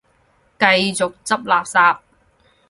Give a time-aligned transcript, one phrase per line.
[0.57, 1.99] 繼續執垃圾